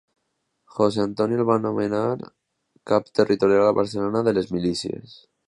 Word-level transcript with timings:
José 0.77 1.03
Antonio 1.03 1.37
el 1.41 1.45
va 1.49 1.57
nomenar 1.65 2.07
cap 2.93 3.13
territorial 3.21 3.67
a 3.69 3.77
Barcelona 3.83 4.27
de 4.31 4.35
les 4.41 4.53
milícies. 4.59 5.17